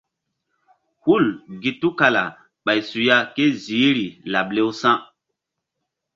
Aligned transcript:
Hul 1.03 1.25
gi 1.61 1.71
tukala 1.79 2.23
ɓay 2.65 2.79
suya 2.89 3.17
ké 3.35 3.43
ziihri 3.63 4.07
laɓ 4.31 4.47
lewsa̧. 4.55 4.97